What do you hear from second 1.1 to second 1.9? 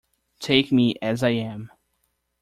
I am.